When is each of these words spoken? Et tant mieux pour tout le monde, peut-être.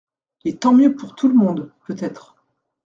Et 0.45 0.57
tant 0.57 0.73
mieux 0.73 0.95
pour 0.95 1.13
tout 1.13 1.27
le 1.27 1.35
monde, 1.35 1.71
peut-être. 1.85 2.35